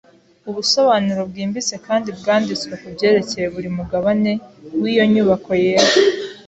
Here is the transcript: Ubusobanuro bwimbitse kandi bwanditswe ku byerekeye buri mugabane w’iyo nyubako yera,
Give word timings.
Ubusobanuro 0.49 1.21
bwimbitse 1.29 1.75
kandi 1.85 2.09
bwanditswe 2.19 2.73
ku 2.81 2.87
byerekeye 2.95 3.47
buri 3.53 3.69
mugabane 3.77 4.31
w’iyo 4.81 5.03
nyubako 5.13 5.51
yera, 5.63 5.91